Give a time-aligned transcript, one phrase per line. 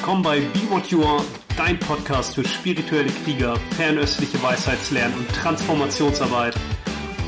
[0.00, 1.22] Willkommen bei Be What You Are,
[1.58, 6.54] dein Podcast für spirituelle Krieger, fernöstliche Weisheitslernen und Transformationsarbeit.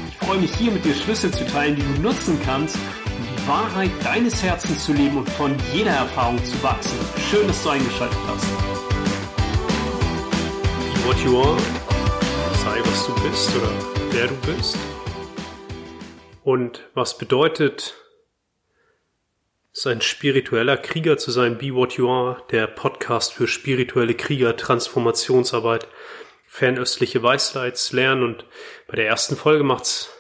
[0.09, 3.47] Ich freue mich hier mit dir Schlüssel zu teilen, die du nutzen kannst, um die
[3.47, 6.97] Wahrheit deines Herzens zu leben und von jeder Erfahrung zu wachsen.
[7.31, 8.47] Schön, dass du eingeschaltet hast.
[10.95, 11.59] Be What You Are,
[12.65, 13.71] sei was du bist oder
[14.13, 14.79] wer du bist.
[16.43, 18.02] Und was bedeutet
[19.73, 24.57] ist ein spiritueller Krieger zu sein, Be What You Are, der Podcast für spirituelle Krieger,
[24.57, 25.89] Transformationsarbeit,
[26.47, 28.23] fernöstliche Weisheits lernen.
[28.23, 28.45] Und
[28.87, 30.11] bei der ersten Folge macht's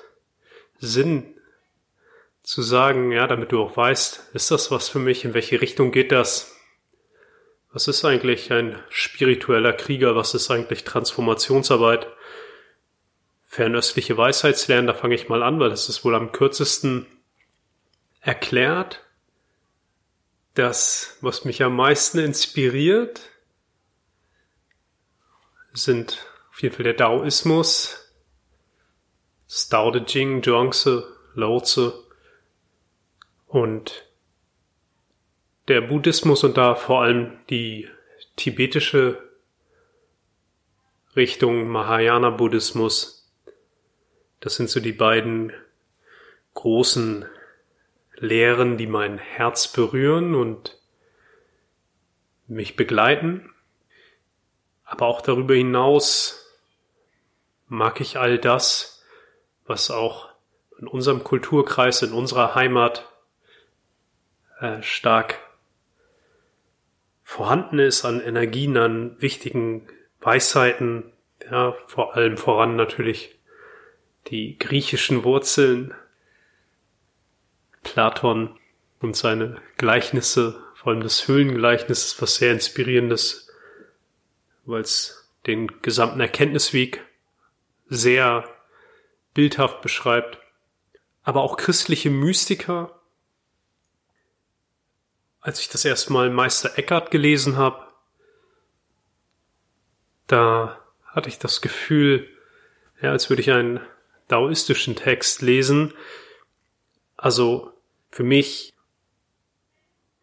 [0.78, 1.34] Sinn
[2.42, 5.24] zu sagen, ja, damit du auch weißt, ist das was für mich?
[5.24, 6.56] In welche Richtung geht das?
[7.72, 10.16] Was ist eigentlich ein spiritueller Krieger?
[10.16, 12.06] Was ist eigentlich Transformationsarbeit?
[13.44, 17.06] Fernöstliche Weisheitslernen, da fange ich mal an, weil das ist wohl am kürzesten
[18.22, 19.04] erklärt
[20.54, 23.20] das, was mich am meisten inspiriert,
[25.72, 28.12] sind auf jeden Fall der Daoismus,
[29.48, 31.02] das Dao De Jing, Zhuangzi,
[31.34, 31.92] Lao Tzu
[33.46, 34.06] und
[35.68, 37.88] der Buddhismus und da vor allem die
[38.36, 39.22] tibetische
[41.14, 43.30] Richtung Mahayana Buddhismus.
[44.40, 45.52] Das sind so die beiden
[46.54, 47.26] großen
[48.22, 50.80] Lehren, die mein Herz berühren und
[52.46, 53.52] mich begleiten.
[54.84, 56.46] Aber auch darüber hinaus
[57.66, 59.04] mag ich all das,
[59.66, 60.28] was auch
[60.78, 63.08] in unserem Kulturkreis, in unserer Heimat
[64.60, 65.40] äh, stark
[67.24, 69.88] vorhanden ist an Energien, an wichtigen
[70.20, 71.12] Weisheiten,
[71.50, 73.36] ja, vor allem voran natürlich
[74.28, 75.92] die griechischen Wurzeln,
[77.82, 78.58] Platon
[79.00, 83.48] und seine Gleichnisse, vor allem das Höhlengleichnis, was sehr inspirierendes,
[84.64, 87.04] weil es den gesamten Erkenntnisweg
[87.88, 88.48] sehr
[89.34, 90.38] bildhaft beschreibt.
[91.22, 93.00] Aber auch christliche Mystiker.
[95.40, 97.86] Als ich das erstmal Meister Eckhart gelesen habe,
[100.26, 102.28] da hatte ich das Gefühl,
[103.00, 103.80] ja, als würde ich einen
[104.28, 105.92] daoistischen Text lesen.
[107.16, 107.71] Also
[108.12, 108.72] für mich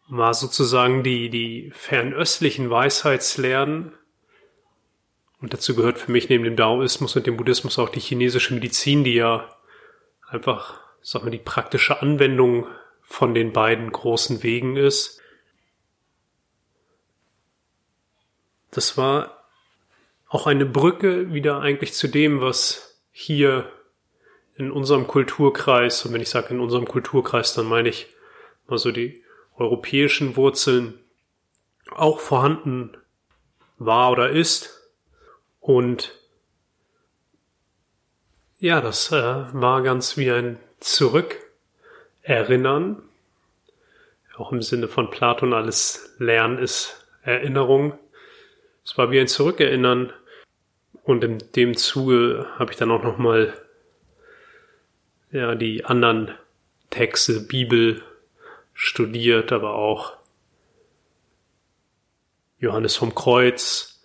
[0.08, 3.92] war sozusagen die, die fernöstlichen Weisheitslernen
[5.40, 9.04] und dazu gehört für mich neben dem Daoismus und dem Buddhismus auch die chinesische Medizin,
[9.04, 9.48] die ja
[10.28, 12.66] einfach, sagen wir, die praktische Anwendung
[13.02, 15.20] von den beiden großen Wegen ist.
[18.70, 19.48] Das war
[20.28, 23.72] auch eine Brücke wieder eigentlich zu dem, was hier
[24.60, 28.08] in unserem Kulturkreis, und wenn ich sage in unserem Kulturkreis, dann meine ich
[28.68, 29.24] mal so die
[29.56, 30.98] europäischen Wurzeln
[31.90, 32.94] auch vorhanden
[33.78, 34.90] war oder ist.
[35.60, 36.12] Und
[38.58, 43.00] ja, das äh, war ganz wie ein Zurückerinnern.
[44.36, 47.98] Auch im Sinne von Platon, alles Lernen ist Erinnerung.
[48.84, 50.12] Es war wie ein Zurückerinnern.
[51.02, 53.54] Und in dem Zuge habe ich dann auch nochmal
[55.30, 56.34] ja, die anderen
[56.90, 58.02] Texte, Bibel
[58.74, 60.16] studiert, aber auch
[62.58, 64.02] Johannes vom Kreuz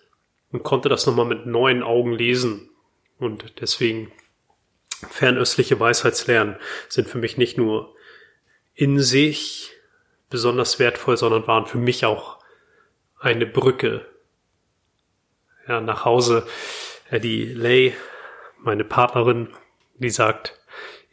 [0.52, 2.70] und konnte das nochmal mit neuen Augen lesen.
[3.18, 4.12] Und deswegen
[5.10, 6.56] fernöstliche Weisheitslernen
[6.88, 7.94] sind für mich nicht nur
[8.74, 9.72] in sich
[10.30, 12.38] besonders wertvoll, sondern waren für mich auch
[13.18, 14.06] eine Brücke
[15.66, 16.46] ja, nach Hause.
[17.10, 17.94] Die Lei,
[18.58, 19.48] meine Partnerin,
[19.98, 20.58] die sagt,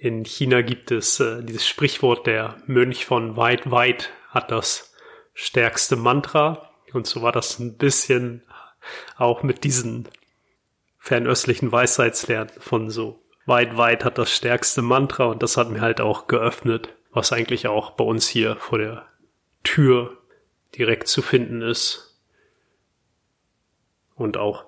[0.03, 4.93] in China gibt es äh, dieses Sprichwort, der Mönch von weit, weit hat das
[5.33, 6.69] stärkste Mantra.
[6.91, 8.43] Und so war das ein bisschen
[9.15, 10.09] auch mit diesen
[10.99, 15.23] fernöstlichen Weisheitslernen von so weit, weit hat das stärkste Mantra.
[15.27, 19.07] Und das hat mir halt auch geöffnet, was eigentlich auch bei uns hier vor der
[19.63, 20.17] Tür
[20.77, 22.19] direkt zu finden ist.
[24.15, 24.65] Und auch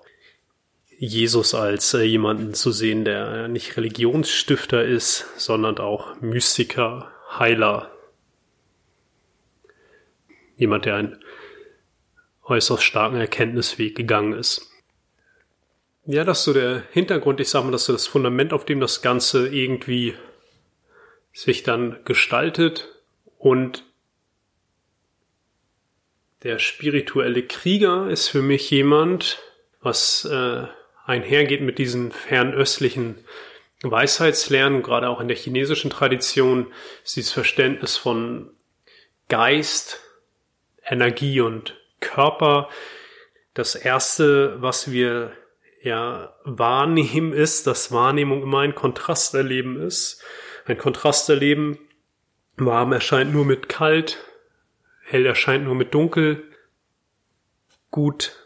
[0.98, 7.90] Jesus als äh, jemanden zu sehen, der nicht Religionsstifter ist, sondern auch Mystiker, Heiler.
[10.56, 11.24] Jemand, der einen
[12.44, 14.70] äußerst starken Erkenntnisweg gegangen ist.
[16.06, 17.40] Ja, das ist so der Hintergrund.
[17.40, 20.14] Ich sag mal, das ist so das Fundament, auf dem das Ganze irgendwie
[21.32, 22.88] sich dann gestaltet
[23.38, 23.84] und
[26.44, 29.38] der spirituelle Krieger ist für mich jemand,
[29.80, 30.66] was äh,
[31.06, 33.24] einhergeht mit diesen fernöstlichen
[33.82, 36.72] Weisheitslernen, gerade auch in der chinesischen Tradition,
[37.04, 38.50] ist dieses Verständnis von
[39.28, 40.00] Geist,
[40.84, 42.68] Energie und Körper.
[43.54, 45.32] Das erste, was wir
[45.82, 50.22] ja wahrnehmen, ist, dass Wahrnehmung immer ein Kontrasterleben ist.
[50.64, 51.78] Ein Kontrasterleben,
[52.56, 54.18] warm erscheint nur mit kalt,
[55.04, 56.42] hell erscheint nur mit dunkel.
[57.90, 58.36] Gut,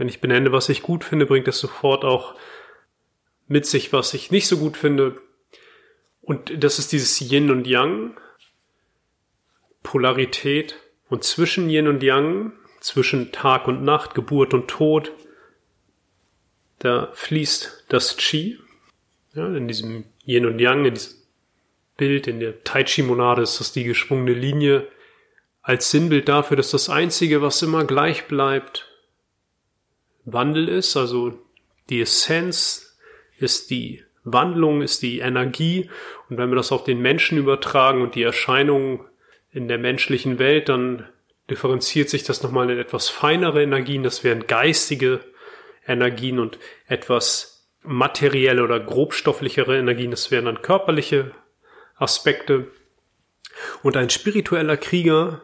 [0.00, 2.34] wenn ich benenne, was ich gut finde, bringt es sofort auch
[3.48, 5.20] mit sich, was ich nicht so gut finde.
[6.22, 8.18] Und das ist dieses Yin und Yang,
[9.82, 10.76] Polarität.
[11.10, 15.12] Und zwischen Yin und Yang, zwischen Tag und Nacht, Geburt und Tod,
[16.78, 18.58] da fließt das Qi.
[19.34, 21.14] Ja, in diesem Yin und Yang, in diesem
[21.98, 24.88] Bild, in der Tai Chi-Monade ist das die geschwungene Linie
[25.60, 28.89] als Sinnbild dafür, dass das Einzige, was immer gleich bleibt,
[30.24, 31.38] Wandel ist, also
[31.88, 32.98] die Essenz
[33.38, 35.90] ist die Wandlung, ist die Energie.
[36.28, 39.00] Und wenn wir das auf den Menschen übertragen und die Erscheinungen
[39.52, 41.08] in der menschlichen Welt, dann
[41.48, 44.02] differenziert sich das nochmal in etwas feinere Energien.
[44.02, 45.20] Das wären geistige
[45.86, 50.10] Energien und etwas materielle oder grobstofflichere Energien.
[50.10, 51.32] Das wären dann körperliche
[51.96, 52.70] Aspekte.
[53.82, 55.42] Und ein spiritueller Krieger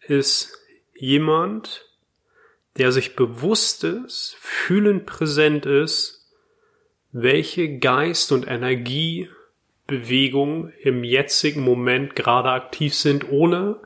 [0.00, 0.56] ist
[0.94, 1.87] jemand,
[2.78, 6.18] der sich bewusst ist, fühlend präsent ist,
[7.12, 13.80] welche Geist und Energiebewegung im jetzigen Moment gerade aktiv sind, ohne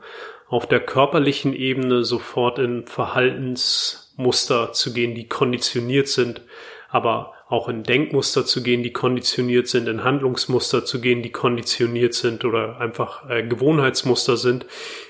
[0.47, 6.41] auf der körperlichen Ebene sofort in Verhaltensmuster zu gehen, die konditioniert sind,
[6.89, 12.15] aber auch in Denkmuster zu gehen, die konditioniert sind, in Handlungsmuster zu gehen, die konditioniert
[12.15, 14.65] sind oder einfach äh, Gewohnheitsmuster sind.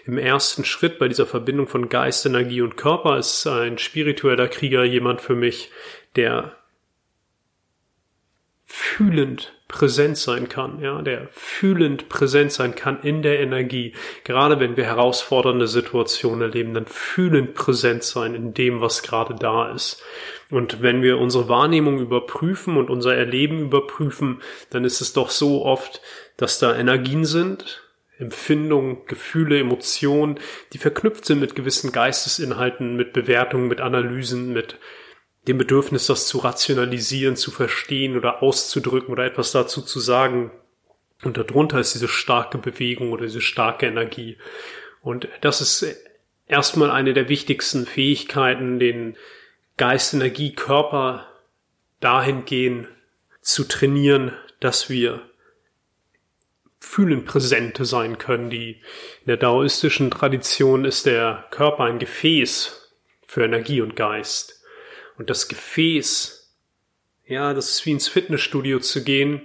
[0.06, 4.84] Im ersten Schritt bei dieser Verbindung von Geist, Energie und Körper ist ein spiritueller Krieger
[4.84, 5.72] jemand für mich,
[6.18, 6.52] der
[8.76, 13.94] fühlend präsent sein kann, ja, der fühlend präsent sein kann in der Energie.
[14.24, 19.72] Gerade wenn wir herausfordernde Situationen erleben, dann fühlend präsent sein in dem, was gerade da
[19.72, 20.02] ist.
[20.50, 24.42] Und wenn wir unsere Wahrnehmung überprüfen und unser Erleben überprüfen,
[24.72, 26.02] dann ist es doch so oft,
[26.36, 27.84] dass da Energien sind,
[28.18, 30.40] Empfindungen, Gefühle, Emotionen,
[30.74, 34.80] die verknüpft sind mit gewissen Geistesinhalten, mit Bewertungen, mit Analysen, mit
[35.48, 40.52] dem Bedürfnis, das zu rationalisieren, zu verstehen oder auszudrücken oder etwas dazu zu sagen.
[41.24, 44.38] Und darunter ist diese starke Bewegung oder diese starke Energie.
[45.02, 45.98] Und das ist
[46.48, 49.18] erstmal eine der wichtigsten Fähigkeiten, den
[49.78, 51.28] Geist, Energie, Körper
[52.00, 52.88] dahingehend
[53.42, 55.22] zu trainieren, dass wir
[56.80, 58.50] fühlend Präsente sein können.
[58.50, 58.82] Die,
[59.22, 62.94] in der daoistischen Tradition ist der Körper ein Gefäß
[63.26, 64.63] für Energie und Geist.
[65.18, 66.58] Und das Gefäß,
[67.26, 69.42] ja, das ist wie ins Fitnessstudio zu gehen.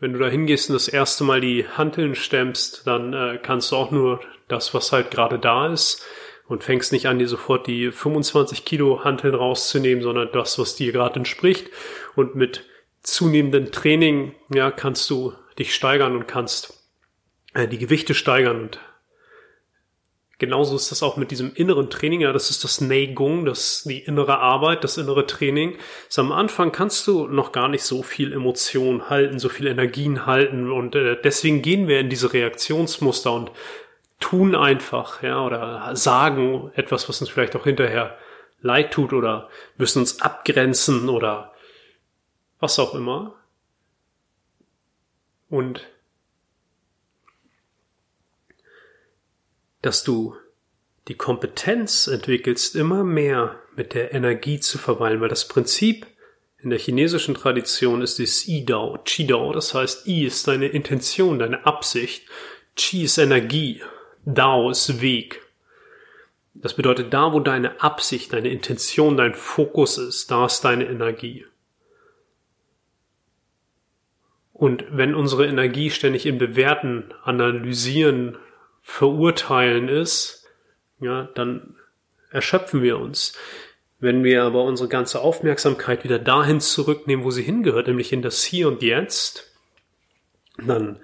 [0.00, 3.76] Wenn du da hingehst und das erste Mal die Hanteln stemmst, dann äh, kannst du
[3.76, 6.04] auch nur das, was halt gerade da ist
[6.46, 10.92] und fängst nicht an, dir sofort die 25 Kilo Hanteln rauszunehmen, sondern das, was dir
[10.92, 11.68] gerade entspricht.
[12.14, 12.64] Und mit
[13.02, 16.84] zunehmendem Training, ja, kannst du dich steigern und kannst
[17.54, 18.80] äh, die Gewichte steigern und
[20.38, 22.20] Genauso ist das auch mit diesem inneren Training.
[22.20, 25.76] Ja, das ist das Neigung, das die innere Arbeit, das innere Training.
[26.06, 30.26] Das am Anfang kannst du noch gar nicht so viel Emotion halten, so viel Energien
[30.26, 33.50] halten und äh, deswegen gehen wir in diese Reaktionsmuster und
[34.20, 38.16] tun einfach, ja, oder sagen etwas, was uns vielleicht auch hinterher
[38.60, 41.52] leid tut oder müssen uns abgrenzen oder
[42.60, 43.34] was auch immer.
[45.50, 45.86] Und
[49.82, 50.34] dass du
[51.08, 56.06] die Kompetenz entwickelst, immer mehr mit der Energie zu verweilen, weil das Prinzip
[56.60, 61.64] in der chinesischen Tradition ist das I-Dao, Qi-Dao, das heißt I ist deine Intention, deine
[61.64, 62.26] Absicht,
[62.76, 63.80] Qi ist Energie,
[64.24, 65.42] Dao ist Weg.
[66.54, 71.46] Das bedeutet, da wo deine Absicht, deine Intention, dein Fokus ist, da ist deine Energie.
[74.52, 78.36] Und wenn unsere Energie ständig im Bewerten, Analysieren,
[78.90, 80.48] Verurteilen ist,
[80.98, 81.76] ja, dann
[82.30, 83.34] erschöpfen wir uns.
[84.00, 88.42] Wenn wir aber unsere ganze Aufmerksamkeit wieder dahin zurücknehmen, wo sie hingehört, nämlich in das
[88.42, 89.52] Hier und Jetzt,
[90.56, 91.00] dann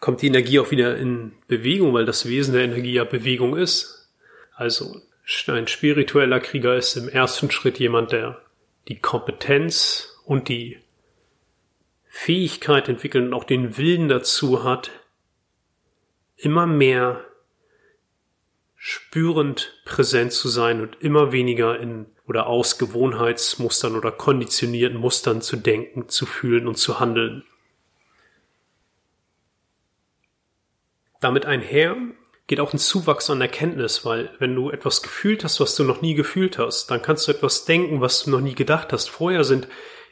[0.00, 4.10] kommt die Energie auch wieder in Bewegung, weil das Wesen der Energie ja Bewegung ist.
[4.56, 5.00] Also
[5.46, 8.42] ein spiritueller Krieger ist im ersten Schritt jemand, der
[8.88, 10.78] die Kompetenz und die
[12.08, 14.90] Fähigkeit entwickelt und auch den Willen dazu hat,
[16.44, 17.24] immer mehr
[18.76, 25.56] spürend präsent zu sein und immer weniger in oder aus Gewohnheitsmustern oder konditionierten Mustern zu
[25.56, 27.44] denken, zu fühlen und zu handeln.
[31.20, 31.96] Damit einher
[32.46, 36.02] geht auch ein Zuwachs an Erkenntnis, weil wenn du etwas gefühlt hast, was du noch
[36.02, 39.08] nie gefühlt hast, dann kannst du etwas denken, was du noch nie gedacht hast.
[39.08, 39.68] Vorher sind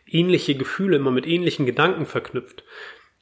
[0.07, 2.65] ähnliche Gefühle immer mit ähnlichen Gedanken verknüpft.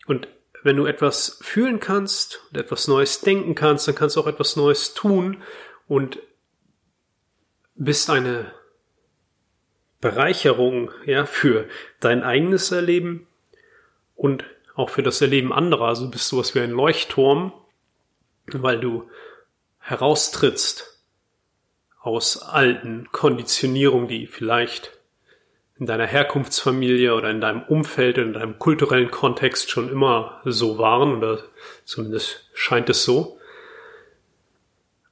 [0.06, 0.28] Und
[0.62, 4.56] wenn du etwas fühlen kannst und etwas Neues denken kannst, dann kannst du auch etwas
[4.56, 5.42] Neues tun
[5.88, 6.18] und
[7.74, 8.52] bist eine
[10.00, 11.66] Bereicherung, ja, für
[12.00, 13.26] dein eigenes Erleben
[14.16, 15.88] und auch für das Erleben anderer.
[15.88, 17.52] Also bist du was wie ein Leuchtturm,
[18.46, 19.10] weil du
[19.78, 21.00] heraustrittst
[22.00, 24.99] aus alten Konditionierungen, die vielleicht
[25.80, 31.16] in deiner Herkunftsfamilie oder in deinem Umfeld, in deinem kulturellen Kontext schon immer so waren,
[31.16, 31.42] oder
[31.86, 33.38] zumindest scheint es so.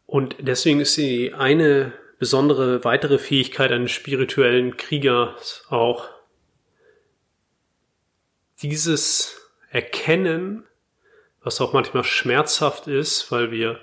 [0.05, 6.07] Und deswegen ist sie eine besondere weitere Fähigkeit eines spirituellen Kriegers auch,
[8.61, 10.65] dieses Erkennen,
[11.43, 13.81] was auch manchmal schmerzhaft ist, weil wir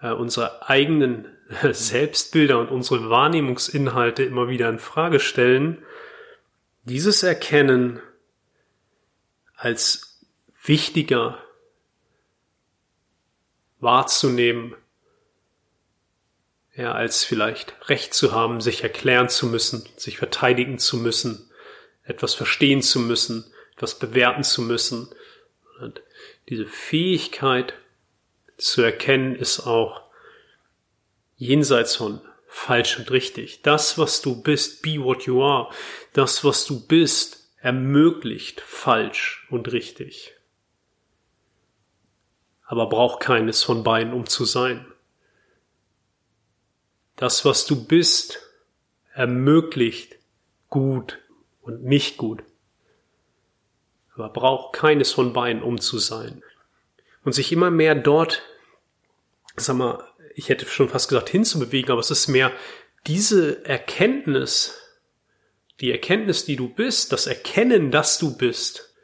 [0.00, 1.28] äh, unsere eigenen
[1.70, 5.84] Selbstbilder und unsere Wahrnehmungsinhalte immer wieder in Frage stellen,
[6.86, 8.00] dieses Erkennen
[9.56, 10.20] als
[10.62, 11.42] wichtiger
[13.80, 14.74] wahrzunehmen,
[16.74, 21.50] ja, als vielleicht Recht zu haben, sich erklären zu müssen, sich verteidigen zu müssen,
[22.04, 25.08] etwas verstehen zu müssen, etwas bewerten zu müssen.
[25.80, 26.02] Und
[26.48, 27.74] diese Fähigkeit
[28.58, 30.02] zu erkennen ist auch
[31.36, 33.62] jenseits von falsch und richtig.
[33.62, 35.70] Das, was du bist, be what you are,
[36.12, 40.32] das, was du bist, ermöglicht falsch und richtig.
[42.64, 44.86] Aber braucht keines von beiden, um zu sein.
[47.16, 48.40] Das, was du bist,
[49.14, 50.16] ermöglicht
[50.68, 51.18] gut
[51.62, 52.42] und nicht gut.
[54.14, 56.42] Aber braucht keines von beiden, um zu sein.
[57.24, 58.42] Und sich immer mehr dort,
[59.56, 62.52] sag mal, ich hätte schon fast gesagt, hinzubewegen, aber es ist mehr
[63.06, 64.78] diese Erkenntnis,
[65.80, 68.94] die Erkenntnis, die du bist, das Erkennen, dass du bist.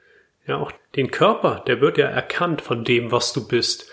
[0.47, 3.87] Ja, auch den Körper, der wird ja erkannt von dem, was du bist.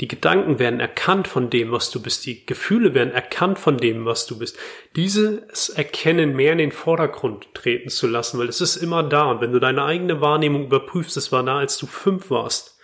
[0.00, 2.26] Die Gedanken werden erkannt von dem, was du bist.
[2.26, 4.58] Die Gefühle werden erkannt von dem, was du bist.
[4.94, 9.30] Dieses Erkennen mehr in den Vordergrund treten zu lassen, weil es ist immer da.
[9.30, 12.75] Und wenn du deine eigene Wahrnehmung überprüfst, es war da, als du fünf warst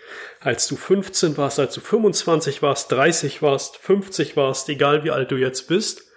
[0.43, 5.31] als du 15 warst, als du 25 warst, 30 warst, 50 warst, egal wie alt
[5.31, 6.11] du jetzt bist,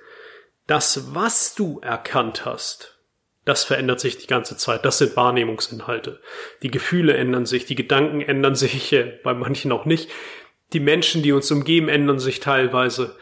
[0.68, 3.00] das, was du erkannt hast,
[3.46, 4.84] das verändert sich die ganze Zeit.
[4.84, 6.20] Das sind Wahrnehmungsinhalte.
[6.64, 10.10] Die Gefühle ändern sich, die Gedanken ändern sich, äh, bei manchen auch nicht.
[10.74, 13.16] Die Menschen, die uns umgeben, ändern sich teilweise.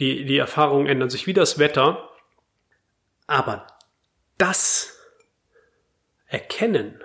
[0.00, 2.10] Die, die Erfahrungen ändern sich wie das Wetter.
[3.28, 3.68] Aber
[4.36, 4.98] das
[6.26, 7.00] Erkennen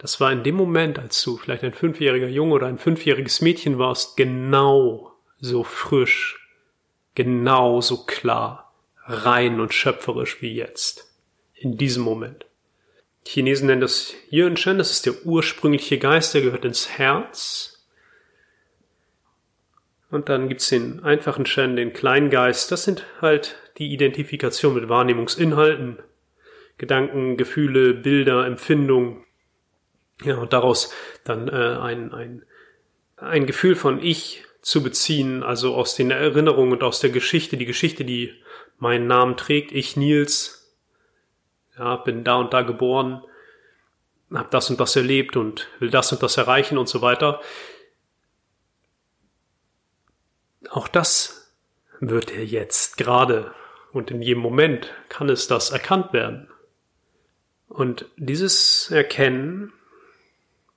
[0.00, 3.78] das war in dem Moment, als du vielleicht ein fünfjähriger Junge oder ein fünfjähriges Mädchen
[3.78, 6.48] warst, genau so frisch,
[7.14, 11.06] genau so klar, rein und schöpferisch wie jetzt.
[11.52, 12.46] In diesem Moment.
[13.26, 17.86] Chinesen nennen das Yuan Shen, das ist der ursprüngliche Geist, der gehört ins Herz.
[20.10, 22.72] Und dann gibt's den einfachen Shen, den kleinen Geist.
[22.72, 25.98] Das sind halt die Identifikation mit Wahrnehmungsinhalten,
[26.78, 29.26] Gedanken, Gefühle, Bilder, Empfindungen,
[30.24, 30.92] ja, und daraus
[31.24, 32.42] dann äh, ein, ein,
[33.16, 37.66] ein Gefühl von Ich zu beziehen, also aus den Erinnerungen und aus der Geschichte, die
[37.66, 38.34] Geschichte, die
[38.78, 40.76] meinen Namen trägt, ich Nils,
[41.78, 43.22] ja, bin da und da geboren,
[44.32, 47.40] habe das und das erlebt und will das und das erreichen und so weiter.
[50.70, 51.52] Auch das
[52.00, 53.54] wird jetzt gerade
[53.92, 56.48] und in jedem Moment kann es das erkannt werden.
[57.68, 59.72] Und dieses Erkennen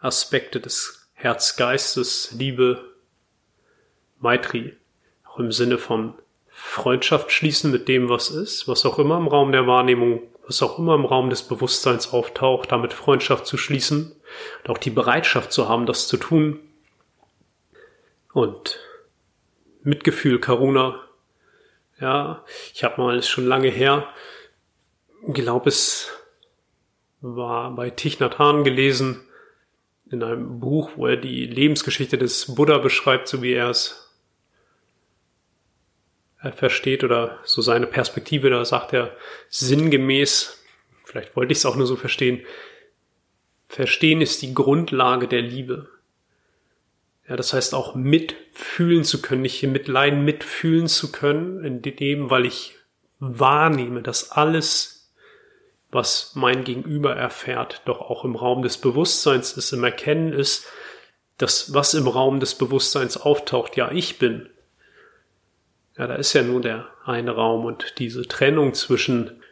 [0.00, 2.82] Aspekte des Herzgeistes, Liebe,
[4.18, 4.76] Maitri,
[5.24, 6.14] auch im Sinne von
[6.48, 10.78] Freundschaft schließen mit dem, was ist, was auch immer im Raum der Wahrnehmung, was auch
[10.78, 14.12] immer im Raum des Bewusstseins auftaucht, damit Freundschaft zu schließen
[14.62, 16.60] und auch die Bereitschaft zu haben, das zu tun.
[18.32, 18.78] Und
[19.82, 21.00] Mitgefühl, Karuna,
[22.00, 24.08] ja, ich habe mal, ist schon lange her,
[25.32, 26.10] glaube es
[27.20, 29.26] war bei Hanh gelesen,
[30.10, 34.10] in einem Buch, wo er die Lebensgeschichte des Buddha beschreibt, so wie er es
[36.42, 39.16] äh, versteht oder so seine Perspektive, da sagt er
[39.48, 40.62] sinngemäß,
[41.04, 42.44] vielleicht wollte ich es auch nur so verstehen,
[43.70, 45.88] Verstehen ist die Grundlage der Liebe.
[47.28, 52.46] Ja, das heißt auch mitfühlen zu können, nicht mitleiden, mitfühlen zu können, in dem, weil
[52.46, 52.74] ich
[53.20, 54.99] wahrnehme, dass alles,
[55.90, 60.66] was mein Gegenüber erfährt, doch auch im Raum des Bewusstseins ist, im Erkennen ist,
[61.38, 64.48] dass was im Raum des Bewusstseins auftaucht, ja, ich bin.
[65.96, 69.42] Ja, da ist ja nur der eine Raum und diese Trennung zwischen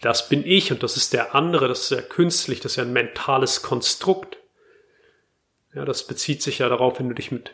[0.00, 2.84] das bin ich und das ist der andere, das ist ja künstlich, das ist ja
[2.84, 4.38] ein mentales Konstrukt.
[5.74, 7.52] Ja, das bezieht sich ja darauf, wenn du dich mit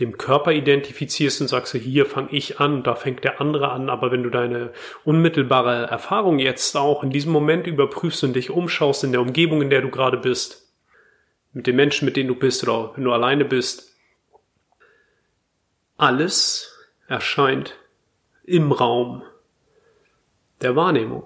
[0.00, 4.12] dem Körper identifizierst und sagst, hier fange ich an, da fängt der andere an, aber
[4.12, 4.72] wenn du deine
[5.04, 9.70] unmittelbare Erfahrung jetzt auch in diesem Moment überprüfst und dich umschaust in der Umgebung, in
[9.70, 10.72] der du gerade bist,
[11.52, 13.96] mit den Menschen, mit denen du bist oder wenn du alleine bist,
[15.96, 16.78] alles
[17.08, 17.74] erscheint
[18.44, 19.22] im Raum
[20.60, 21.24] der Wahrnehmung.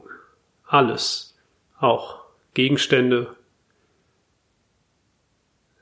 [0.66, 1.38] Alles.
[1.78, 2.24] Auch
[2.54, 3.36] Gegenstände,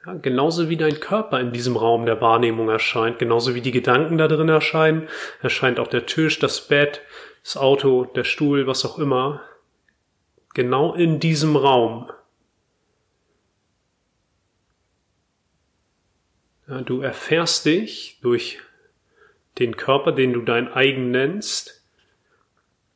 [0.07, 4.17] ja, genauso wie dein Körper in diesem Raum der Wahrnehmung erscheint, genauso wie die Gedanken
[4.19, 5.09] da drin erscheinen,
[5.43, 7.03] erscheint auch der Tisch, das Bett,
[7.43, 9.43] das Auto, der Stuhl, was auch immer,
[10.55, 12.11] genau in diesem Raum.
[16.67, 18.61] Ja, du erfährst dich durch
[19.59, 21.85] den Körper, den du dein eigen nennst,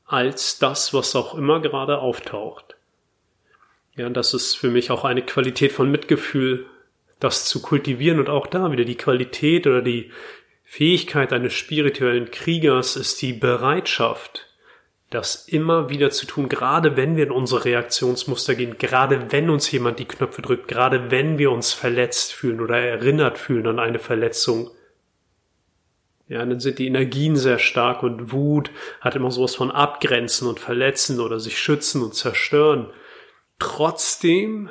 [0.07, 2.77] als das, was auch immer gerade auftaucht.
[3.97, 6.67] Ja, das ist für mich auch eine Qualität von Mitgefühl,
[7.25, 10.11] das zu kultivieren und auch da wieder die Qualität oder die
[10.63, 14.47] Fähigkeit eines spirituellen Kriegers ist die Bereitschaft,
[15.11, 19.71] das immer wieder zu tun, gerade wenn wir in unsere Reaktionsmuster gehen, gerade wenn uns
[19.71, 23.99] jemand die Knöpfe drückt, gerade wenn wir uns verletzt fühlen oder erinnert fühlen an eine
[23.99, 24.71] Verletzung.
[26.27, 30.59] Ja, dann sind die Energien sehr stark und Wut hat immer sowas von abgrenzen und
[30.59, 32.91] verletzen oder sich schützen und zerstören.
[33.59, 34.71] Trotzdem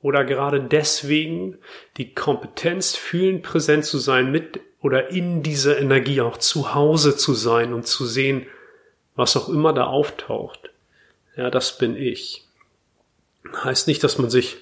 [0.00, 1.58] oder gerade deswegen
[1.96, 7.34] die Kompetenz fühlen, präsent zu sein mit oder in dieser Energie auch zu Hause zu
[7.34, 8.46] sein und zu sehen,
[9.16, 10.70] was auch immer da auftaucht.
[11.36, 12.44] Ja, das bin ich.
[13.64, 14.58] Heißt nicht, dass man sich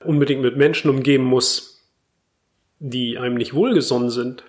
[0.00, 1.84] unbedingt mit Menschen umgeben muss,
[2.78, 4.44] die einem nicht wohlgesonnen sind.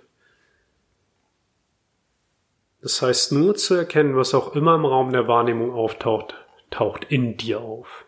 [2.82, 6.36] Das heißt nur zu erkennen, was auch immer im Raum der Wahrnehmung auftaucht,
[6.70, 8.06] taucht in dir auf.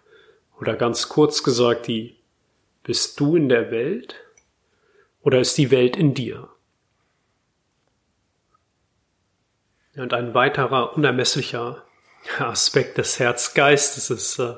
[0.60, 2.18] Oder ganz kurz gesagt, die,
[2.84, 4.16] bist du in der Welt
[5.22, 6.50] oder ist die Welt in dir?
[9.96, 11.84] Und ein weiterer unermesslicher
[12.40, 14.56] Aspekt des Herzgeistes ist äh,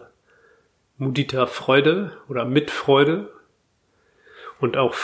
[0.98, 3.32] Mudita Freude oder Mitfreude.
[4.60, 4.96] Und auch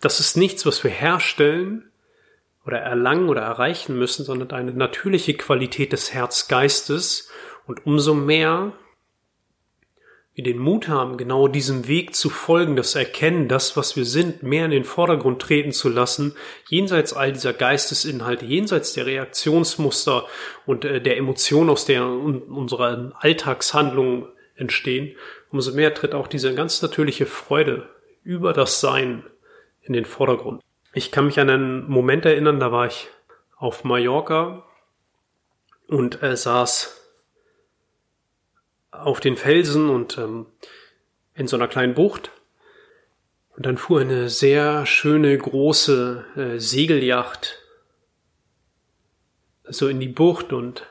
[0.00, 1.90] das ist nichts, was wir herstellen
[2.64, 7.28] oder erlangen oder erreichen müssen, sondern eine natürliche Qualität des Herzgeistes.
[7.66, 8.72] Und umso mehr
[10.40, 14.42] wir den Mut haben, genau diesem Weg zu folgen, das Erkennen, das, was wir sind,
[14.42, 16.34] mehr in den Vordergrund treten zu lassen,
[16.70, 20.24] jenseits all dieser Geistesinhalte, jenseits der Reaktionsmuster
[20.64, 25.14] und äh, der Emotionen, aus der un unsere Alltagshandlungen entstehen,
[25.50, 27.90] umso mehr tritt auch diese ganz natürliche Freude
[28.22, 29.24] über das Sein
[29.82, 30.62] in den Vordergrund.
[30.94, 33.08] Ich kann mich an einen Moment erinnern, da war ich
[33.58, 34.64] auf Mallorca
[35.86, 36.99] und äh, saß
[38.90, 40.46] auf den Felsen und ähm,
[41.34, 42.30] in so einer kleinen Bucht.
[43.56, 47.58] Und dann fuhr eine sehr schöne große äh, Segelyacht
[49.72, 50.86] so in die Bucht und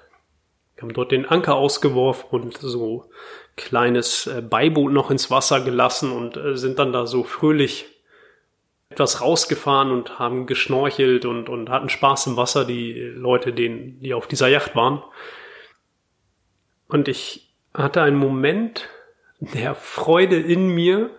[0.79, 3.09] haben dort den Anker ausgeworfen und so
[3.55, 7.85] kleines äh, Beiboot noch ins Wasser gelassen und äh, sind dann da so fröhlich
[8.89, 14.13] etwas rausgefahren und haben geschnorchelt und, und hatten Spaß im Wasser, die Leute, denen, die
[14.13, 15.03] auf dieser Yacht waren.
[16.87, 18.89] Und ich hatte einen Moment
[19.39, 21.09] der Freude in mir,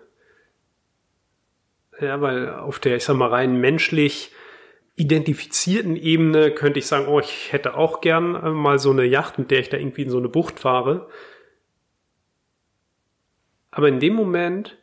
[2.00, 4.32] ja, weil auf der, ich sag mal, rein menschlich
[4.96, 9.38] identifizierten Ebene könnte ich sagen, oh, ich hätte auch gern äh, mal so eine Yacht,
[9.38, 11.08] mit der ich da irgendwie in so eine Bucht fahre.
[13.70, 14.76] Aber in dem Moment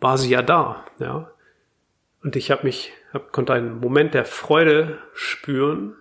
[0.00, 1.30] war sie ja da, ja.
[2.22, 5.94] Und ich habe mich, hab, konnte einen Moment der Freude spüren,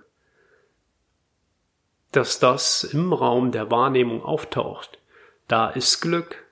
[2.15, 4.99] dass das im Raum der Wahrnehmung auftaucht.
[5.47, 6.45] Da ist Glück.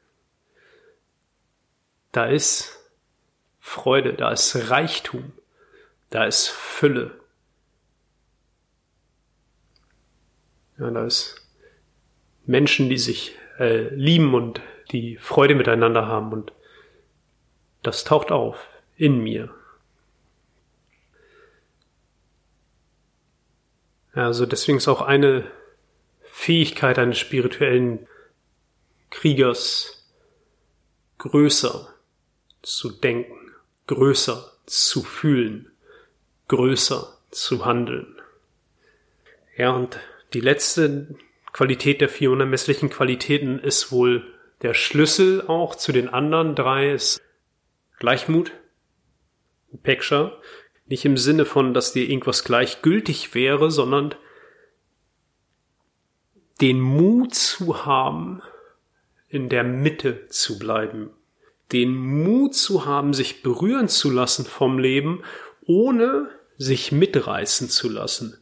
[2.12, 2.78] Da ist
[3.60, 5.32] Freude, da ist Reichtum,
[6.10, 7.12] da ist Fülle.
[10.78, 11.48] Ja, da ist
[12.46, 16.52] Menschen, die sich äh, lieben und die Freude miteinander haben und
[17.84, 19.54] das taucht auf in mir.
[24.14, 25.50] Also deswegen ist auch eine
[26.24, 28.08] Fähigkeit eines spirituellen
[29.10, 30.10] Kriegers
[31.18, 31.94] größer
[32.62, 33.54] zu denken,
[33.88, 35.72] größer zu fühlen,
[36.48, 38.20] größer zu handeln.
[39.56, 40.00] Ja, und
[40.34, 41.16] die letzte
[41.54, 44.26] Qualität der vier unermesslichen Qualitäten ist wohl
[44.62, 47.22] der Schlüssel auch zu den anderen drei ist
[48.00, 48.52] Gleichmut,
[49.84, 50.32] Peksha,
[50.92, 54.14] nicht im Sinne von, dass dir irgendwas gleichgültig wäre, sondern
[56.60, 58.42] den Mut zu haben,
[59.30, 61.10] in der Mitte zu bleiben.
[61.72, 65.24] Den Mut zu haben, sich berühren zu lassen vom Leben,
[65.66, 68.38] ohne sich mitreißen zu lassen.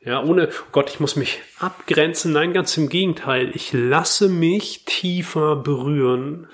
[0.00, 2.32] Ja, ohne, oh Gott, ich muss mich abgrenzen.
[2.32, 3.50] Nein, ganz im Gegenteil.
[3.54, 6.48] Ich lasse mich tiefer berühren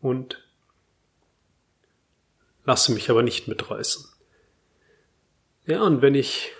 [0.00, 0.38] und
[2.64, 4.06] lasse mich aber nicht mitreißen.
[5.66, 6.52] Ja, und wenn ich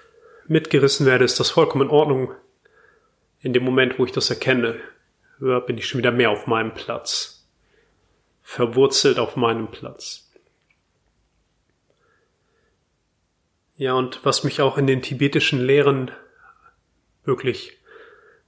[0.47, 2.35] mitgerissen werde, ist das vollkommen in Ordnung.
[3.41, 4.79] In dem Moment, wo ich das erkenne,
[5.39, 7.49] bin ich schon wieder mehr auf meinem Platz.
[8.43, 10.31] Verwurzelt auf meinem Platz.
[13.77, 16.11] Ja, und was mich auch in den tibetischen Lehren
[17.25, 17.79] wirklich,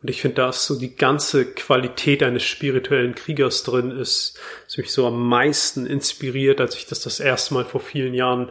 [0.03, 4.77] und ich finde, da ist so die ganze Qualität eines spirituellen Kriegers drin ist, was
[4.77, 8.51] mich so am meisten inspiriert, als ich das das erste Mal vor vielen Jahren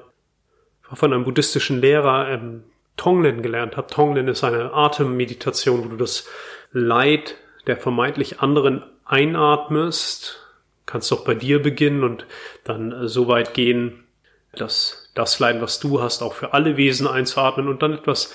[0.94, 2.64] von einem buddhistischen Lehrer ähm,
[2.96, 3.88] Tonglen gelernt habe.
[3.88, 6.28] Tonglen ist eine Atemmeditation, wo du das
[6.72, 7.36] Leid
[7.68, 10.40] der vermeintlich anderen einatmest,
[10.86, 12.26] kannst doch bei dir beginnen und
[12.64, 14.06] dann äh, so weit gehen,
[14.54, 18.34] dass das Leiden, was du hast, auch für alle Wesen einzuatmen und dann etwas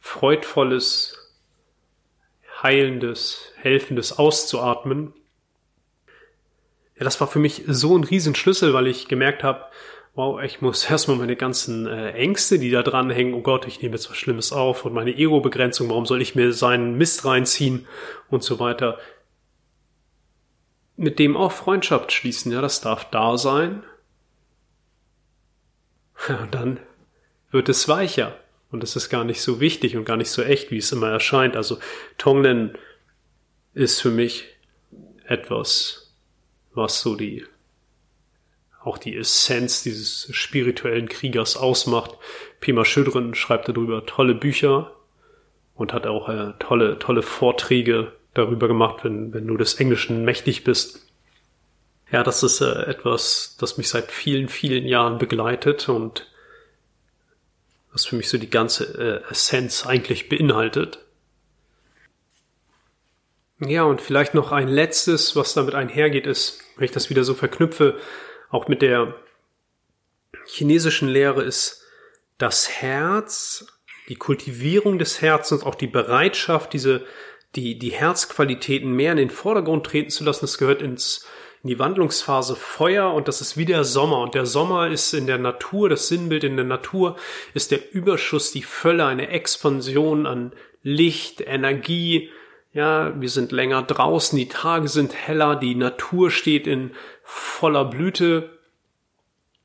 [0.00, 1.23] Freudvolles,
[2.64, 5.12] Heilendes, Helfendes auszuatmen.
[6.96, 9.66] Ja, das war für mich so ein Riesenschlüssel, weil ich gemerkt habe,
[10.14, 13.82] wow, ich muss erstmal meine ganzen äh, Ängste, die da dran hängen, oh Gott, ich
[13.82, 17.86] nehme jetzt was Schlimmes auf und meine Ego-Begrenzung, warum soll ich mir seinen Mist reinziehen
[18.30, 18.98] und so weiter.
[20.96, 23.82] Mit dem auch Freundschaft schließen, ja, das darf da sein.
[26.28, 26.78] Und dann
[27.50, 28.38] wird es weicher.
[28.74, 31.08] Und es ist gar nicht so wichtig und gar nicht so echt, wie es immer
[31.08, 31.56] erscheint.
[31.56, 31.78] Also
[32.18, 32.76] Tonglen
[33.72, 34.46] ist für mich
[35.28, 36.12] etwas,
[36.72, 37.44] was so die
[38.82, 42.18] auch die Essenz dieses spirituellen Kriegers ausmacht.
[42.58, 44.90] Pima Schüdrin schreibt darüber tolle Bücher
[45.76, 50.64] und hat auch äh, tolle, tolle Vorträge darüber gemacht, wenn, wenn du des Englischen mächtig
[50.64, 51.06] bist.
[52.10, 56.26] Ja, das ist äh, etwas, das mich seit vielen, vielen Jahren begleitet und
[57.94, 60.98] was für mich so die ganze äh, Essenz eigentlich beinhaltet.
[63.60, 67.34] Ja, und vielleicht noch ein letztes, was damit einhergeht, ist, wenn ich das wieder so
[67.34, 67.98] verknüpfe,
[68.50, 69.14] auch mit der
[70.46, 71.82] chinesischen Lehre ist
[72.36, 73.66] das Herz,
[74.08, 77.06] die Kultivierung des Herzens, auch die Bereitschaft, diese,
[77.54, 80.40] die, die Herzqualitäten mehr in den Vordergrund treten zu lassen.
[80.42, 81.24] Das gehört ins,
[81.64, 84.20] in die Wandlungsphase Feuer und das ist wie der Sommer.
[84.20, 87.16] Und der Sommer ist in der Natur, das Sinnbild in der Natur
[87.54, 92.30] ist der Überschuss, die Fülle, eine Expansion an Licht, Energie,
[92.74, 96.90] ja, wir sind länger draußen, die Tage sind heller, die Natur steht in
[97.22, 98.58] voller Blüte.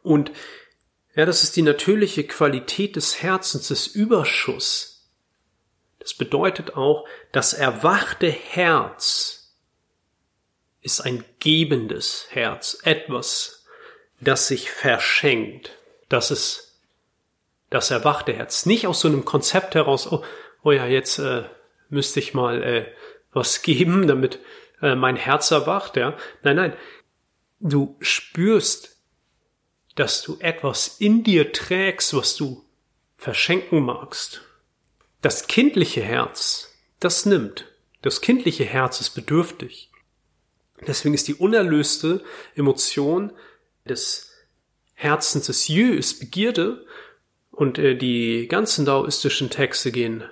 [0.02, 0.32] Und
[1.16, 5.10] ja, das ist die natürliche Qualität des Herzens, des Überschuss.
[6.00, 9.39] Das bedeutet auch, das erwachte Herz
[10.90, 13.66] ist ein gebendes Herz, etwas,
[14.20, 15.78] das sich verschenkt.
[16.10, 16.80] Das ist
[17.70, 18.66] das erwachte Herz.
[18.66, 20.24] Nicht aus so einem Konzept heraus, oh,
[20.64, 21.44] oh ja, jetzt äh,
[21.90, 22.86] müsste ich mal äh,
[23.32, 24.40] was geben, damit
[24.82, 26.18] äh, mein Herz erwacht, ja.
[26.42, 26.74] Nein, nein.
[27.60, 28.98] Du spürst,
[29.96, 32.66] dass du etwas in dir trägst, was du
[33.16, 34.42] verschenken magst.
[35.22, 37.66] Das kindliche Herz, das nimmt.
[38.02, 39.89] Das kindliche Herz ist bedürftig.
[40.88, 42.24] Deswegen ist die unerlöste
[42.56, 43.32] Emotion
[43.88, 44.32] des
[44.94, 46.86] Herzens des Jö ist Begierde
[47.52, 50.24] und äh, die ganzen daoistischen Texte gehen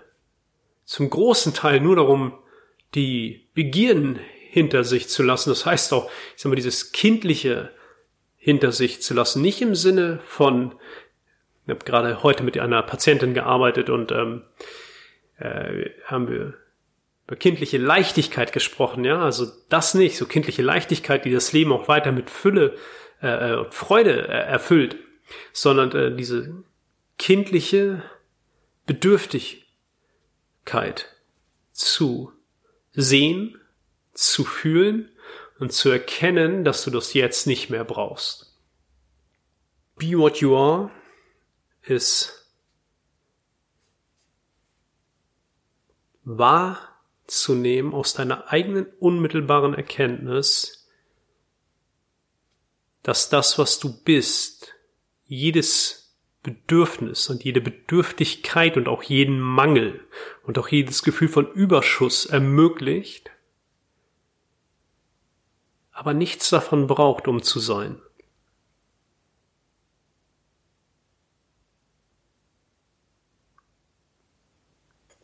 [0.87, 2.33] zum großen Teil nur darum,
[2.95, 5.49] die Begierden hinter sich zu lassen.
[5.49, 7.71] Das heißt auch, ich sag mal, dieses kindliche
[8.37, 9.41] hinter sich zu lassen.
[9.41, 10.75] Nicht im Sinne von,
[11.65, 14.45] ich habe gerade heute mit einer Patientin gearbeitet und ähm,
[15.37, 16.53] äh, haben wir
[17.27, 21.89] über kindliche Leichtigkeit gesprochen, ja, also das nicht, so kindliche Leichtigkeit, die das Leben auch
[21.89, 22.77] weiter mit Fülle
[23.21, 24.95] äh, äh Freude äh, erfüllt,
[25.51, 26.63] sondern äh, diese
[27.17, 28.01] kindliche
[28.85, 29.67] Bedürftigkeit
[31.73, 32.31] zu
[32.93, 33.59] sehen,
[34.13, 35.11] zu fühlen
[35.59, 38.57] und zu erkennen, dass du das jetzt nicht mehr brauchst.
[39.97, 40.91] Be what you are
[41.83, 42.47] ist
[47.27, 50.87] wahrzunehmen aus deiner eigenen unmittelbaren Erkenntnis,
[53.03, 54.73] dass das, was du bist,
[55.25, 60.07] jedes Bedürfnis und jede Bedürftigkeit und auch jeden Mangel
[60.43, 63.29] und auch jedes Gefühl von Überschuss ermöglicht,
[65.91, 68.01] aber nichts davon braucht, um zu sein.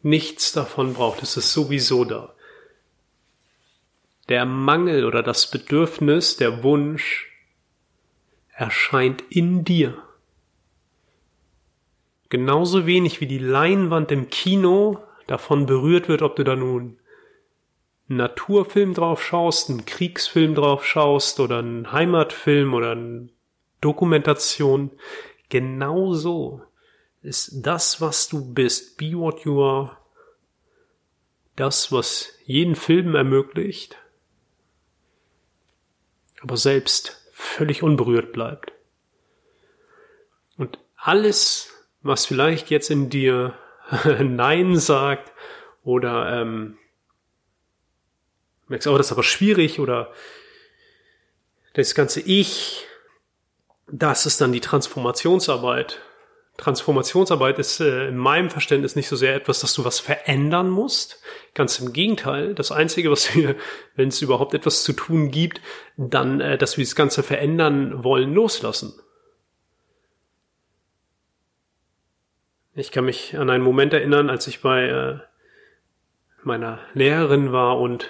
[0.03, 2.35] Nichts davon braucht, es ist sowieso da.
[4.29, 7.29] Der Mangel oder das Bedürfnis, der Wunsch
[8.55, 10.01] erscheint in dir
[12.33, 16.97] genauso wenig wie die Leinwand im Kino davon berührt wird, ob du da nun
[18.09, 23.29] einen Naturfilm drauf schaust, einen Kriegsfilm drauf schaust oder einen Heimatfilm oder eine
[23.81, 24.89] Dokumentation.
[25.49, 26.63] Genauso
[27.23, 29.97] ist das, was du bist, be what you are,
[31.55, 33.97] das, was jeden Film ermöglicht,
[36.41, 38.73] aber selbst völlig unberührt bleibt.
[40.57, 43.57] Und alles, was vielleicht jetzt in dir
[44.19, 45.31] Nein sagt
[45.83, 46.77] oder ähm,
[48.67, 50.11] merkst, oh, das ist aber schwierig oder
[51.73, 52.85] das ganze Ich,
[53.87, 56.01] das ist dann die Transformationsarbeit.
[56.57, 61.21] Transformationsarbeit ist äh, in meinem Verständnis nicht so sehr etwas, dass du was verändern musst.
[61.55, 62.53] Ganz im Gegenteil.
[62.53, 63.55] Das Einzige, was wir,
[63.95, 65.61] wenn es überhaupt etwas zu tun gibt,
[65.97, 68.93] dann, äh, dass wir das Ganze verändern wollen, loslassen.
[72.75, 75.19] Ich kann mich an einen Moment erinnern, als ich bei äh,
[76.43, 78.09] meiner Lehrerin war und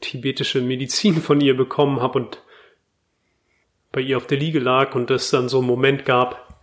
[0.00, 2.42] tibetische Medizin von ihr bekommen habe und
[3.92, 6.60] bei ihr auf der Liege lag und es dann so einen Moment gab,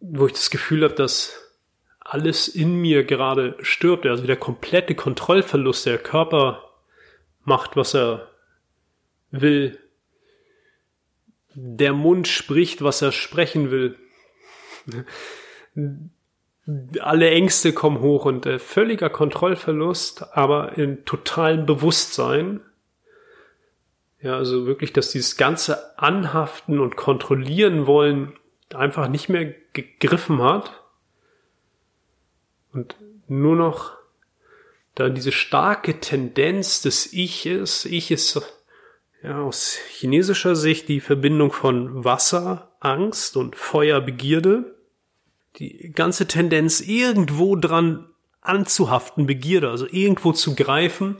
[0.00, 1.48] wo ich das Gefühl habe, dass
[2.00, 6.70] alles in mir gerade stirbt, also der komplette Kontrollverlust, der Körper
[7.44, 8.30] macht, was er
[9.30, 9.78] will,
[11.54, 13.96] der Mund spricht, was er sprechen will.
[17.00, 22.60] Alle Ängste kommen hoch und äh, völliger Kontrollverlust, aber in totalem Bewusstsein.
[24.20, 28.32] Ja, also wirklich, dass dieses ganze Anhaften und Kontrollieren wollen
[28.74, 30.82] einfach nicht mehr gegriffen hat.
[32.72, 32.96] Und
[33.28, 33.96] nur noch
[34.94, 38.40] da diese starke Tendenz des Iches, Ich ist
[39.22, 44.74] ja, aus chinesischer Sicht die Verbindung von Wasser, Angst und Feuer, Begierde.
[45.56, 48.08] Die ganze Tendenz irgendwo dran
[48.40, 51.18] anzuhaften, Begierde, also irgendwo zu greifen,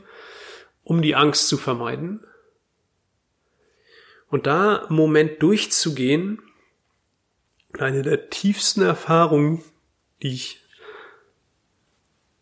[0.83, 2.25] um die Angst zu vermeiden.
[4.29, 6.41] Und da im Moment durchzugehen,
[7.77, 9.63] eine der tiefsten Erfahrungen,
[10.21, 10.63] die ich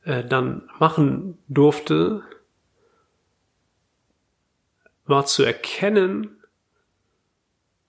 [0.04, 2.24] äh, dann machen durfte,
[5.06, 6.44] war zu erkennen,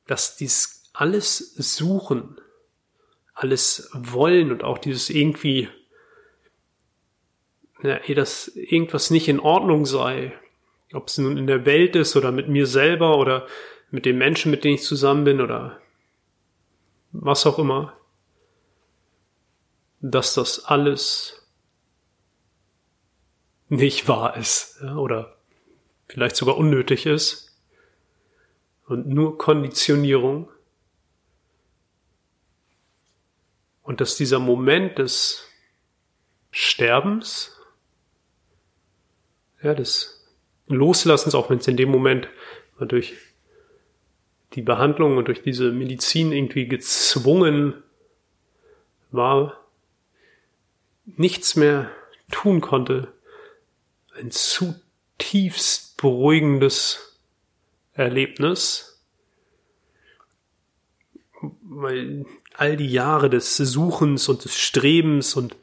[0.07, 2.41] dass dies alles Suchen,
[3.35, 5.69] alles Wollen und auch dieses irgendwie,
[7.83, 10.37] ja, dass irgendwas nicht in Ordnung sei,
[10.93, 13.47] ob es nun in der Welt ist oder mit mir selber oder
[13.91, 15.81] mit den Menschen, mit denen ich zusammen bin oder
[17.13, 17.95] was auch immer,
[20.01, 21.47] dass das alles
[23.69, 25.37] nicht wahr ist ja, oder
[26.07, 27.49] vielleicht sogar unnötig ist
[28.87, 30.51] und nur Konditionierung.
[33.83, 35.47] Und dass dieser Moment des
[36.51, 37.59] Sterbens,
[39.63, 40.27] ja, des
[40.67, 42.29] Loslassens, auch wenn es in dem Moment
[42.79, 43.15] durch
[44.55, 47.83] die Behandlung und durch diese Medizin irgendwie gezwungen
[49.11, 49.65] war,
[51.05, 51.91] nichts mehr
[52.31, 53.13] tun konnte,
[54.19, 57.21] ein zutiefst beruhigendes
[57.93, 59.03] Erlebnis,
[61.63, 65.57] weil all die Jahre des Suchens und des Strebens und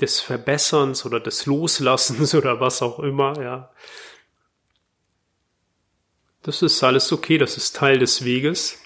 [0.00, 3.72] des Verbesserns oder des Loslassens oder was auch immer, ja.
[6.42, 8.80] Das ist alles okay, das ist Teil des Weges,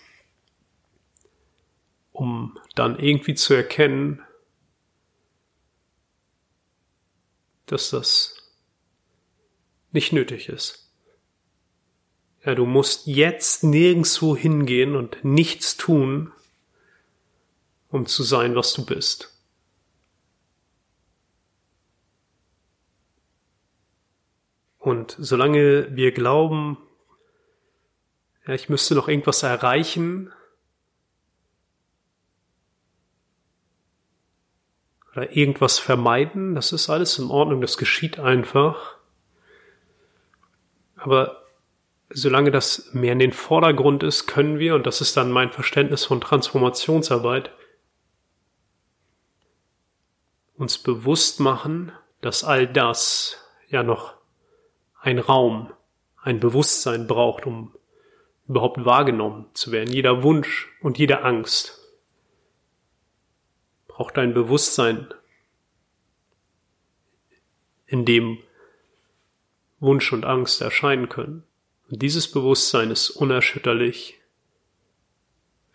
[2.12, 4.22] um dann irgendwie zu erkennen,
[7.64, 8.52] dass das
[9.90, 10.92] nicht nötig ist.
[12.44, 16.32] Ja, du musst jetzt nirgendswo hingehen und nichts tun,
[17.88, 19.32] um zu sein, was du bist.
[24.78, 26.78] Und solange wir glauben,
[28.46, 30.32] ja, ich müsste noch irgendwas erreichen,
[35.16, 38.96] oder irgendwas vermeiden, das ist alles in Ordnung, das geschieht einfach.
[40.96, 41.42] Aber
[42.10, 46.04] solange das mehr in den Vordergrund ist, können wir, und das ist dann mein Verständnis
[46.04, 47.50] von Transformationsarbeit,
[50.56, 54.14] uns bewusst machen, dass all das ja noch
[55.00, 55.72] ein Raum,
[56.22, 57.74] ein Bewusstsein braucht, um
[58.48, 59.92] überhaupt wahrgenommen zu werden.
[59.92, 61.80] Jeder Wunsch und jede Angst
[63.88, 65.08] braucht ein Bewusstsein,
[67.86, 68.38] in dem
[69.80, 71.44] Wunsch und Angst erscheinen können.
[71.88, 74.20] Und dieses Bewusstsein ist unerschütterlich,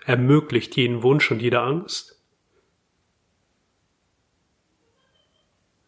[0.06, 2.22] ermöglicht jeden Wunsch und jede Angst,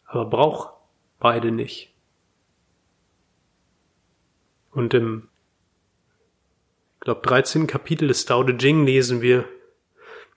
[0.06, 0.72] aber braucht
[1.18, 1.92] beide nicht.
[4.70, 5.28] Und im,
[7.04, 7.66] glaube, 13.
[7.66, 9.44] Kapitel des Tao Te Ching lesen wir,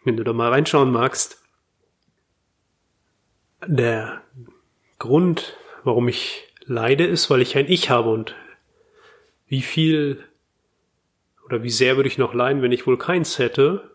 [0.04, 1.42] wenn du da mal reinschauen magst,
[3.66, 4.22] der
[5.00, 8.36] Grund, warum ich leide, ist, weil ich ein Ich habe und
[9.48, 10.24] wie viel
[11.46, 13.90] oder wie sehr würde ich noch leiden, wenn ich wohl keins hätte?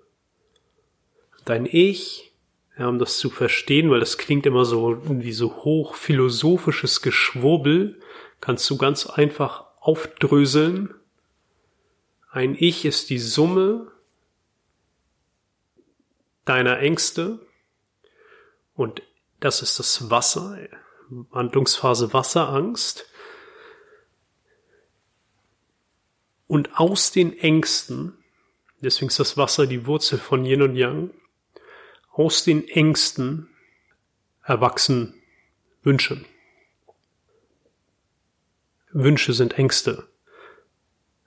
[1.44, 2.32] Dein Ich,
[2.78, 8.00] ja, um das zu verstehen, weil das klingt immer so wie so hoch philosophisches Geschwurbel,
[8.40, 10.94] kannst du ganz einfach aufdröseln.
[12.32, 13.92] Ein Ich ist die Summe
[16.46, 17.46] deiner Ängste
[18.74, 19.02] und
[19.38, 20.56] das ist das Wasser,
[21.30, 23.06] Handlungsphase Wasserangst.
[26.46, 28.16] Und aus den Ängsten,
[28.80, 31.10] deswegen ist das Wasser die Wurzel von Yin und Yang,
[32.12, 33.50] aus den Ängsten
[34.42, 35.22] erwachsen
[35.82, 36.24] Wünsche.
[38.90, 40.08] Wünsche sind Ängste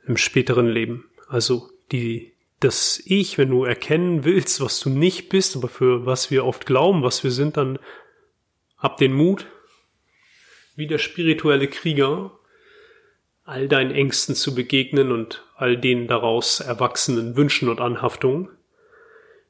[0.08, 1.10] im späteren Leben.
[1.28, 6.32] Also die, das Ich, wenn du erkennen willst, was du nicht bist, aber für was
[6.32, 7.80] wir oft glauben, was wir sind, dann
[8.78, 9.48] hab den Mut,
[10.76, 12.32] wie der spirituelle Krieger,
[13.44, 18.50] all deinen Ängsten zu begegnen und all den daraus erwachsenen Wünschen und Anhaftungen.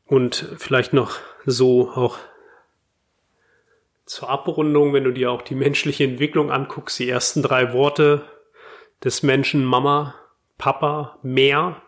[0.05, 2.17] Und vielleicht noch so auch
[4.05, 8.23] zur Abrundung, wenn du dir auch die menschliche Entwicklung anguckst, die ersten drei Worte
[9.03, 10.13] des Menschen Mama,
[10.57, 11.81] Papa, Meer.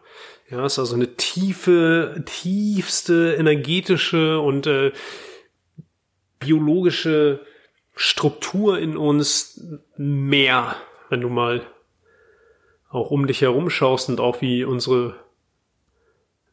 [0.49, 4.93] Ja, ist also eine tiefe, tiefste energetische und äh,
[6.39, 7.41] biologische
[7.95, 9.61] Struktur in uns
[9.97, 10.75] mehr,
[11.09, 11.65] wenn du mal
[12.89, 15.15] auch um dich herum schaust und auch wie unsere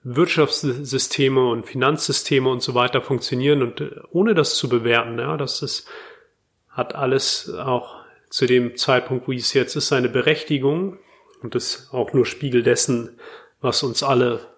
[0.02, 5.62] Wirtschaftssysteme und Finanzsysteme und so weiter funktionieren und äh, ohne das zu bewerten, ja, das
[5.62, 5.88] ist,
[6.68, 10.98] hat alles auch zu dem Zeitpunkt, wie es jetzt ist, seine Berechtigung
[11.44, 13.20] und ist auch nur Spiegel dessen,
[13.60, 14.54] was uns alle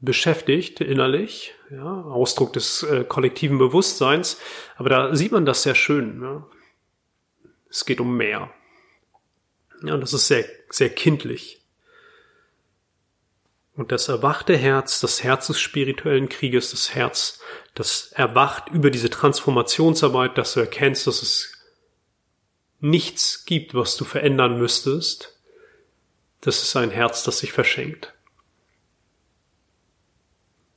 [0.00, 4.40] beschäftigt innerlich, ja, Ausdruck des äh, kollektiven Bewusstseins.
[4.76, 6.22] Aber da sieht man das sehr schön.
[6.22, 6.46] Ja.
[7.68, 8.50] Es geht um mehr.
[9.84, 11.60] Ja, und das ist sehr, sehr kindlich.
[13.74, 17.40] Und das erwachte Herz, das Herz des spirituellen Krieges, das Herz,
[17.74, 21.61] das erwacht über diese Transformationsarbeit, dass du erkennst, dass es
[22.82, 25.40] nichts gibt, was du verändern müsstest.
[26.40, 28.12] Das ist ein Herz, das sich verschenkt.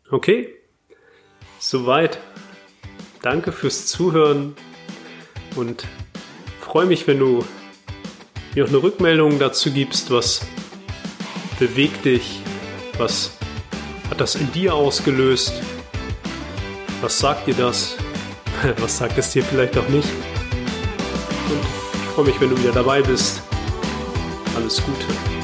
[0.10, 0.56] Okay,
[1.60, 2.20] soweit.
[3.24, 4.56] Danke fürs Zuhören
[5.56, 5.88] und
[6.62, 7.44] freue mich, wenn du
[8.54, 10.46] mir auch eine Rückmeldung dazu gibst, was
[11.58, 12.39] bewegt dich,
[13.00, 13.32] was
[14.12, 15.60] hat das in dir ausgelöst,
[17.02, 17.98] was sagt dir das,
[18.78, 20.10] was sagt es dir vielleicht auch nicht.
[22.15, 23.41] Freue mich, wenn du wieder dabei bist.
[24.56, 25.35] Alles Gute.